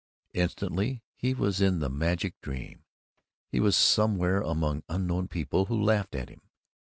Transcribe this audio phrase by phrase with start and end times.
[0.33, 2.85] Instantly he was in the magic dream.
[3.51, 6.41] He was somewhere among unknown people who laughed at him.